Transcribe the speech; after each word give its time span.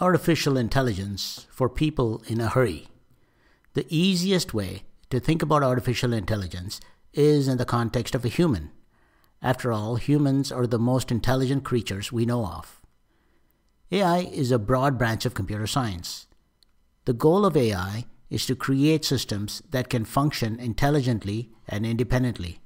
Artificial 0.00 0.56
intelligence 0.56 1.46
for 1.50 1.68
people 1.68 2.20
in 2.26 2.40
a 2.40 2.48
hurry. 2.48 2.88
The 3.74 3.86
easiest 3.88 4.52
way 4.52 4.82
to 5.10 5.20
think 5.20 5.40
about 5.40 5.62
artificial 5.62 6.12
intelligence 6.12 6.80
is 7.12 7.46
in 7.46 7.58
the 7.58 7.64
context 7.64 8.12
of 8.12 8.24
a 8.24 8.28
human. 8.28 8.72
After 9.40 9.70
all, 9.70 9.94
humans 9.94 10.50
are 10.50 10.66
the 10.66 10.80
most 10.80 11.12
intelligent 11.12 11.62
creatures 11.62 12.10
we 12.10 12.26
know 12.26 12.44
of. 12.44 12.80
AI 13.92 14.18
is 14.32 14.50
a 14.50 14.58
broad 14.58 14.98
branch 14.98 15.24
of 15.24 15.34
computer 15.34 15.68
science. 15.68 16.26
The 17.04 17.12
goal 17.12 17.46
of 17.46 17.56
AI 17.56 18.06
is 18.30 18.46
to 18.46 18.56
create 18.56 19.04
systems 19.04 19.62
that 19.70 19.90
can 19.90 20.04
function 20.04 20.58
intelligently 20.58 21.50
and 21.68 21.86
independently. 21.86 22.58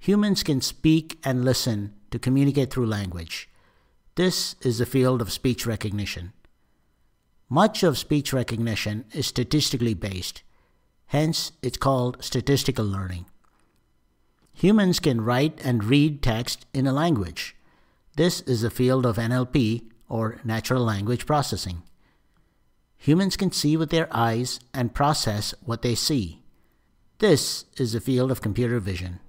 Humans 0.00 0.42
can 0.42 0.60
speak 0.60 1.20
and 1.22 1.44
listen 1.44 1.94
to 2.10 2.18
communicate 2.18 2.72
through 2.72 2.86
language. 2.86 3.48
This 4.16 4.56
is 4.62 4.78
the 4.78 4.86
field 4.86 5.20
of 5.20 5.30
speech 5.30 5.66
recognition. 5.66 6.32
Much 7.50 7.82
of 7.82 7.98
speech 7.98 8.32
recognition 8.32 9.04
is 9.12 9.26
statistically 9.26 9.92
based, 9.92 10.42
hence, 11.08 11.52
it's 11.62 11.76
called 11.76 12.24
statistical 12.24 12.86
learning. 12.86 13.26
Humans 14.54 15.00
can 15.00 15.20
write 15.20 15.60
and 15.62 15.84
read 15.84 16.22
text 16.22 16.64
in 16.72 16.86
a 16.86 16.94
language. 16.94 17.56
This 18.16 18.40
is 18.40 18.62
the 18.62 18.70
field 18.70 19.04
of 19.04 19.16
NLP, 19.16 19.82
or 20.08 20.40
natural 20.44 20.82
language 20.82 21.26
processing. 21.26 21.82
Humans 22.96 23.36
can 23.36 23.52
see 23.52 23.76
with 23.76 23.90
their 23.90 24.08
eyes 24.10 24.60
and 24.72 24.94
process 24.94 25.54
what 25.62 25.82
they 25.82 25.94
see. 25.94 26.42
This 27.18 27.66
is 27.76 27.92
the 27.92 28.00
field 28.00 28.30
of 28.30 28.40
computer 28.40 28.80
vision. 28.80 29.20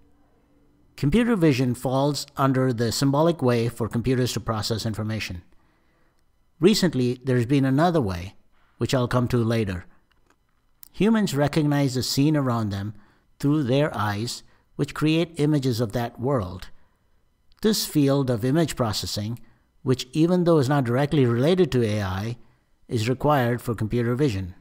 Computer 0.97 1.35
vision 1.35 1.75
falls 1.75 2.25
under 2.37 2.73
the 2.73 2.91
symbolic 2.91 3.43
way 3.43 3.69
for 3.69 3.87
computers 3.87 4.33
to 4.33 4.39
process 4.39 4.83
information. 4.83 5.43
Recently, 6.59 7.21
there's 7.23 7.45
been 7.45 7.65
another 7.65 8.01
way, 8.01 8.33
which 8.79 8.95
I'll 8.95 9.07
come 9.07 9.27
to 9.27 9.37
later. 9.37 9.85
Humans 10.93 11.35
recognize 11.35 11.93
the 11.93 12.01
scene 12.01 12.35
around 12.35 12.71
them 12.71 12.95
through 13.37 13.63
their 13.63 13.95
eyes, 13.95 14.41
which 14.75 14.95
create 14.95 15.39
images 15.39 15.79
of 15.79 15.91
that 15.91 16.19
world. 16.19 16.69
This 17.61 17.85
field 17.85 18.31
of 18.31 18.43
image 18.43 18.75
processing, 18.75 19.39
which 19.83 20.07
even 20.13 20.45
though 20.45 20.57
is 20.57 20.67
not 20.67 20.85
directly 20.85 21.27
related 21.27 21.71
to 21.73 21.83
AI, 21.83 22.37
is 22.87 23.07
required 23.07 23.61
for 23.61 23.75
computer 23.75 24.15
vision. 24.15 24.55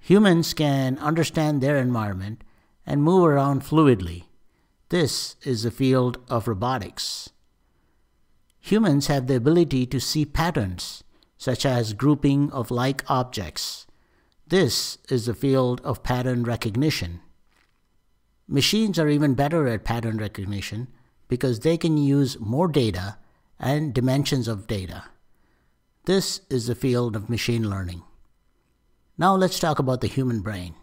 Humans 0.00 0.52
can 0.52 0.98
understand 0.98 1.62
their 1.62 1.78
environment 1.78 2.44
and 2.84 3.02
move 3.02 3.24
around 3.24 3.62
fluidly. 3.62 4.24
This 4.88 5.34
is 5.42 5.64
the 5.64 5.72
field 5.72 6.18
of 6.28 6.46
robotics. 6.46 7.30
Humans 8.60 9.08
have 9.08 9.26
the 9.26 9.34
ability 9.34 9.84
to 9.86 9.98
see 9.98 10.24
patterns, 10.24 11.02
such 11.36 11.66
as 11.66 11.92
grouping 11.92 12.52
of 12.52 12.70
like 12.70 13.02
objects. 13.10 13.86
This 14.46 14.98
is 15.08 15.26
the 15.26 15.34
field 15.34 15.80
of 15.82 16.04
pattern 16.04 16.44
recognition. 16.44 17.20
Machines 18.46 18.96
are 18.96 19.08
even 19.08 19.34
better 19.34 19.66
at 19.66 19.84
pattern 19.84 20.18
recognition 20.18 20.86
because 21.26 21.60
they 21.60 21.76
can 21.76 21.96
use 21.96 22.38
more 22.38 22.68
data 22.68 23.18
and 23.58 23.92
dimensions 23.92 24.46
of 24.46 24.68
data. 24.68 25.04
This 26.04 26.42
is 26.48 26.68
the 26.68 26.76
field 26.76 27.16
of 27.16 27.28
machine 27.28 27.68
learning. 27.68 28.04
Now 29.18 29.34
let's 29.34 29.58
talk 29.58 29.80
about 29.80 30.00
the 30.00 30.06
human 30.06 30.42
brain. 30.42 30.76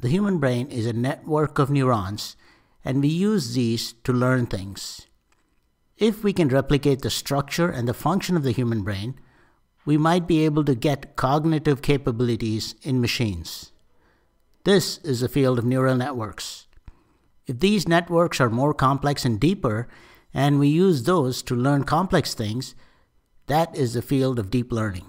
The 0.00 0.08
human 0.08 0.38
brain 0.38 0.66
is 0.72 0.86
a 0.86 0.92
network 0.92 1.60
of 1.60 1.70
neurons 1.70 2.34
and 2.84 3.00
we 3.00 3.08
use 3.08 3.54
these 3.54 3.92
to 4.04 4.12
learn 4.12 4.46
things. 4.46 5.06
If 5.98 6.24
we 6.24 6.32
can 6.32 6.48
replicate 6.48 7.02
the 7.02 7.10
structure 7.10 7.68
and 7.68 7.86
the 7.86 7.94
function 7.94 8.36
of 8.36 8.42
the 8.42 8.52
human 8.52 8.82
brain, 8.82 9.14
we 9.84 9.96
might 9.96 10.26
be 10.26 10.44
able 10.44 10.64
to 10.64 10.74
get 10.74 11.16
cognitive 11.16 11.82
capabilities 11.82 12.74
in 12.82 13.00
machines. 13.00 13.72
This 14.64 14.98
is 14.98 15.20
the 15.20 15.28
field 15.28 15.58
of 15.58 15.64
neural 15.64 15.96
networks. 15.96 16.66
If 17.46 17.58
these 17.58 17.88
networks 17.88 18.40
are 18.40 18.50
more 18.50 18.74
complex 18.74 19.24
and 19.24 19.40
deeper, 19.40 19.88
and 20.32 20.58
we 20.58 20.68
use 20.68 21.02
those 21.02 21.42
to 21.42 21.54
learn 21.54 21.84
complex 21.84 22.34
things, 22.34 22.74
that 23.46 23.76
is 23.76 23.94
the 23.94 24.02
field 24.02 24.38
of 24.38 24.50
deep 24.50 24.70
learning. 24.72 25.06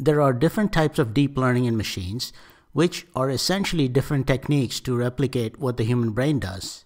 There 0.00 0.20
are 0.20 0.32
different 0.32 0.72
types 0.72 0.98
of 0.98 1.14
deep 1.14 1.36
learning 1.36 1.66
in 1.66 1.76
machines, 1.76 2.32
which 2.74 3.06
are 3.14 3.30
essentially 3.30 3.86
different 3.88 4.26
techniques 4.26 4.80
to 4.80 4.96
replicate 4.96 5.58
what 5.58 5.76
the 5.76 5.84
human 5.84 6.10
brain 6.10 6.40
does. 6.40 6.84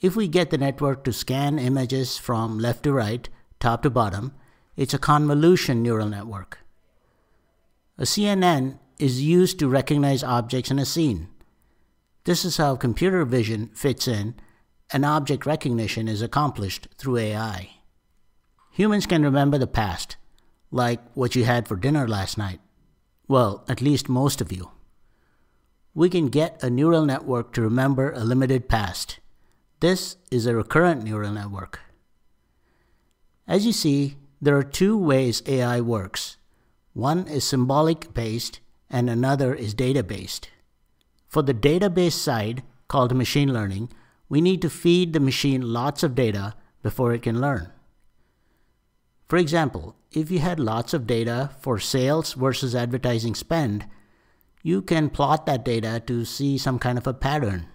If 0.00 0.16
we 0.16 0.26
get 0.26 0.50
the 0.50 0.58
network 0.58 1.04
to 1.04 1.12
scan 1.12 1.60
images 1.60 2.18
from 2.18 2.58
left 2.58 2.82
to 2.82 2.92
right, 2.92 3.28
top 3.60 3.84
to 3.84 3.90
bottom, 3.90 4.34
it's 4.76 4.92
a 4.92 4.98
convolution 4.98 5.84
neural 5.84 6.08
network. 6.08 6.58
A 7.96 8.02
CNN 8.02 8.80
is 8.98 9.22
used 9.22 9.60
to 9.60 9.68
recognize 9.68 10.24
objects 10.24 10.72
in 10.72 10.80
a 10.80 10.84
scene. 10.84 11.28
This 12.24 12.44
is 12.44 12.56
how 12.56 12.74
computer 12.74 13.24
vision 13.24 13.70
fits 13.74 14.08
in, 14.08 14.34
and 14.92 15.04
object 15.04 15.46
recognition 15.46 16.08
is 16.08 16.22
accomplished 16.22 16.88
through 16.98 17.18
AI. 17.18 17.70
Humans 18.72 19.06
can 19.06 19.22
remember 19.22 19.58
the 19.58 19.68
past, 19.68 20.16
like 20.72 21.00
what 21.14 21.36
you 21.36 21.44
had 21.44 21.68
for 21.68 21.76
dinner 21.76 22.08
last 22.08 22.36
night. 22.36 22.58
Well, 23.32 23.64
at 23.66 23.80
least 23.80 24.10
most 24.10 24.42
of 24.42 24.52
you. 24.52 24.72
We 25.94 26.10
can 26.10 26.28
get 26.28 26.62
a 26.62 26.68
neural 26.68 27.06
network 27.06 27.54
to 27.54 27.62
remember 27.62 28.12
a 28.12 28.24
limited 28.24 28.68
past. 28.68 29.20
This 29.80 30.16
is 30.30 30.44
a 30.44 30.54
recurrent 30.54 31.02
neural 31.02 31.32
network. 31.32 31.80
As 33.48 33.64
you 33.64 33.72
see, 33.72 34.18
there 34.42 34.54
are 34.58 34.62
two 34.62 34.98
ways 34.98 35.42
AI 35.46 35.80
works. 35.80 36.36
One 36.92 37.26
is 37.26 37.42
symbolic 37.42 38.12
based 38.12 38.60
and 38.90 39.08
another 39.08 39.54
is 39.54 39.72
data 39.72 40.02
based. 40.02 40.50
For 41.26 41.40
the 41.40 41.54
database 41.54 42.12
side, 42.12 42.62
called 42.86 43.16
machine 43.16 43.50
learning, 43.50 43.88
we 44.28 44.42
need 44.42 44.60
to 44.60 44.68
feed 44.68 45.14
the 45.14 45.20
machine 45.20 45.72
lots 45.72 46.02
of 46.02 46.14
data 46.14 46.52
before 46.82 47.14
it 47.14 47.22
can 47.22 47.40
learn. 47.40 47.72
For 49.32 49.38
example, 49.38 49.96
if 50.10 50.30
you 50.30 50.40
had 50.40 50.60
lots 50.60 50.92
of 50.92 51.06
data 51.06 51.52
for 51.58 51.78
sales 51.78 52.34
versus 52.34 52.74
advertising 52.74 53.34
spend, 53.34 53.86
you 54.62 54.82
can 54.82 55.08
plot 55.08 55.46
that 55.46 55.64
data 55.64 56.02
to 56.06 56.26
see 56.26 56.58
some 56.58 56.78
kind 56.78 56.98
of 56.98 57.06
a 57.06 57.14
pattern. 57.14 57.66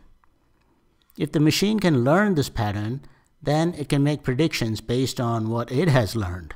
If 1.17 1.31
the 1.31 1.39
machine 1.39 1.79
can 1.79 2.03
learn 2.03 2.35
this 2.35 2.49
pattern, 2.49 3.01
then 3.41 3.73
it 3.73 3.89
can 3.89 4.03
make 4.03 4.21
predictions 4.21 4.81
based 4.81 5.19
on 5.19 5.49
what 5.49 5.71
it 5.71 5.87
has 5.87 6.15
learned. 6.15 6.53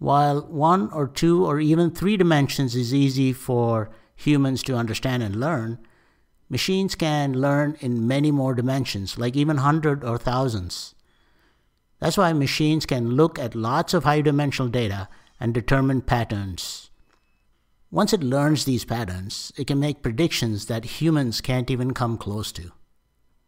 While 0.00 0.40
one 0.40 0.90
or 0.90 1.06
two 1.06 1.46
or 1.46 1.60
even 1.60 1.92
three 1.92 2.16
dimensions 2.16 2.74
is 2.74 2.92
easy 2.92 3.32
for 3.32 3.90
humans 4.16 4.64
to 4.64 4.74
understand 4.74 5.22
and 5.22 5.36
learn, 5.36 5.78
machines 6.48 6.96
can 6.96 7.40
learn 7.40 7.76
in 7.78 8.08
many 8.08 8.32
more 8.32 8.54
dimensions, 8.54 9.18
like 9.18 9.36
even 9.36 9.58
hundred 9.58 10.02
or 10.02 10.18
thousands. 10.18 10.96
That's 12.00 12.16
why 12.16 12.32
machines 12.32 12.86
can 12.86 13.10
look 13.10 13.38
at 13.38 13.54
lots 13.54 13.94
of 13.94 14.04
high 14.04 14.22
dimensional 14.22 14.70
data 14.70 15.08
and 15.38 15.54
determine 15.54 16.00
patterns. 16.00 16.90
Once 17.90 18.12
it 18.12 18.22
learns 18.22 18.64
these 18.64 18.84
patterns, 18.84 19.52
it 19.56 19.66
can 19.66 19.78
make 19.78 20.02
predictions 20.02 20.66
that 20.66 21.00
humans 21.00 21.40
can't 21.40 21.70
even 21.70 21.92
come 21.92 22.16
close 22.16 22.52
to. 22.52 22.72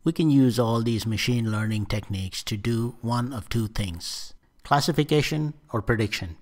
We 0.04 0.12
can 0.12 0.30
use 0.30 0.58
all 0.58 0.82
these 0.82 1.06
machine 1.06 1.50
learning 1.50 1.86
techniques 1.86 2.42
to 2.44 2.56
do 2.56 2.96
one 3.00 3.32
of 3.32 3.48
two 3.48 3.68
things 3.68 4.34
classification 4.64 5.54
or 5.72 5.82
prediction. 5.82 6.36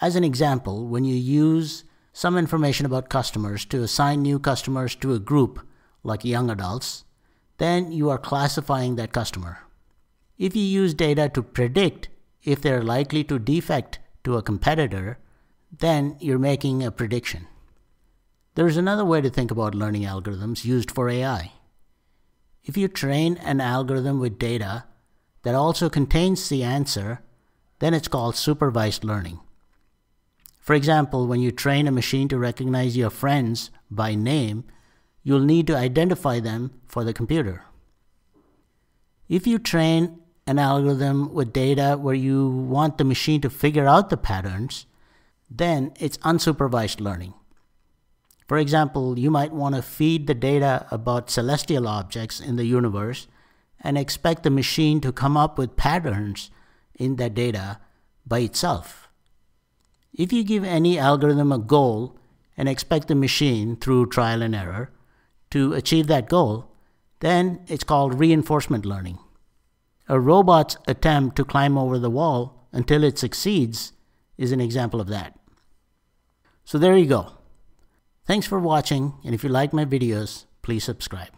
As 0.00 0.14
an 0.14 0.24
example, 0.24 0.86
when 0.86 1.04
you 1.04 1.14
use 1.14 1.84
some 2.12 2.36
information 2.36 2.86
about 2.86 3.08
customers 3.08 3.64
to 3.66 3.82
assign 3.82 4.22
new 4.22 4.38
customers 4.38 4.94
to 4.96 5.14
a 5.14 5.18
group, 5.18 5.66
like 6.02 6.24
young 6.24 6.50
adults, 6.50 7.04
then 7.56 7.92
you 7.92 8.10
are 8.10 8.18
classifying 8.18 8.96
that 8.96 9.12
customer. 9.12 9.58
If 10.38 10.54
you 10.54 10.62
use 10.62 10.94
data 10.94 11.28
to 11.30 11.42
predict 11.42 12.08
if 12.44 12.62
they're 12.62 12.82
likely 12.82 13.24
to 13.24 13.38
defect 13.38 13.98
to 14.22 14.36
a 14.36 14.42
competitor, 14.42 15.18
then 15.76 16.16
you're 16.20 16.38
making 16.38 16.82
a 16.82 16.92
prediction. 16.92 17.46
There's 18.54 18.76
another 18.76 19.04
way 19.04 19.20
to 19.20 19.30
think 19.30 19.50
about 19.50 19.74
learning 19.74 20.02
algorithms 20.02 20.64
used 20.64 20.90
for 20.90 21.08
AI. 21.08 21.52
If 22.64 22.76
you 22.76 22.86
train 22.86 23.36
an 23.38 23.60
algorithm 23.60 24.20
with 24.20 24.38
data 24.38 24.84
that 25.42 25.54
also 25.54 25.88
contains 25.88 26.48
the 26.48 26.62
answer, 26.62 27.20
then 27.80 27.94
it's 27.94 28.08
called 28.08 28.36
supervised 28.36 29.04
learning. 29.04 29.40
For 30.60 30.74
example, 30.74 31.26
when 31.26 31.40
you 31.40 31.50
train 31.50 31.88
a 31.88 31.92
machine 31.92 32.28
to 32.28 32.38
recognize 32.38 32.96
your 32.96 33.10
friends 33.10 33.70
by 33.90 34.14
name, 34.14 34.64
you'll 35.22 35.40
need 35.40 35.66
to 35.68 35.76
identify 35.76 36.40
them 36.40 36.72
for 36.86 37.04
the 37.04 37.14
computer. 37.14 37.64
If 39.28 39.46
you 39.46 39.58
train 39.58 40.20
an 40.48 40.58
algorithm 40.58 41.34
with 41.34 41.52
data 41.52 41.98
where 42.00 42.14
you 42.14 42.48
want 42.48 42.96
the 42.96 43.04
machine 43.04 43.38
to 43.42 43.50
figure 43.50 43.86
out 43.86 44.08
the 44.08 44.16
patterns, 44.16 44.86
then 45.50 45.92
it's 46.00 46.16
unsupervised 46.18 47.00
learning. 47.00 47.34
For 48.48 48.56
example, 48.56 49.18
you 49.18 49.30
might 49.30 49.52
want 49.52 49.74
to 49.74 49.82
feed 49.82 50.26
the 50.26 50.34
data 50.34 50.86
about 50.90 51.28
celestial 51.28 51.86
objects 51.86 52.40
in 52.40 52.56
the 52.56 52.64
universe 52.64 53.28
and 53.84 53.98
expect 53.98 54.42
the 54.42 54.50
machine 54.50 55.02
to 55.02 55.12
come 55.12 55.36
up 55.36 55.58
with 55.58 55.76
patterns 55.76 56.50
in 56.94 57.16
that 57.16 57.34
data 57.34 57.78
by 58.26 58.38
itself. 58.38 59.10
If 60.14 60.32
you 60.32 60.42
give 60.44 60.64
any 60.64 60.98
algorithm 60.98 61.52
a 61.52 61.58
goal 61.58 62.16
and 62.56 62.70
expect 62.70 63.08
the 63.08 63.14
machine, 63.14 63.76
through 63.76 64.06
trial 64.06 64.40
and 64.40 64.54
error, 64.54 64.90
to 65.50 65.74
achieve 65.74 66.06
that 66.06 66.30
goal, 66.30 66.72
then 67.20 67.60
it's 67.68 67.84
called 67.84 68.18
reinforcement 68.18 68.86
learning. 68.86 69.18
A 70.08 70.18
robot's 70.18 70.76
attempt 70.86 71.36
to 71.36 71.44
climb 71.44 71.76
over 71.76 71.98
the 71.98 72.10
wall 72.10 72.66
until 72.72 73.04
it 73.04 73.18
succeeds 73.18 73.92
is 74.38 74.52
an 74.52 74.60
example 74.60 75.00
of 75.00 75.08
that. 75.08 75.38
So 76.64 76.78
there 76.78 76.96
you 76.96 77.06
go. 77.06 77.32
Thanks 78.24 78.46
for 78.46 78.58
watching, 78.58 79.14
and 79.24 79.34
if 79.34 79.42
you 79.42 79.50
like 79.50 79.72
my 79.72 79.84
videos, 79.84 80.46
please 80.62 80.84
subscribe. 80.84 81.30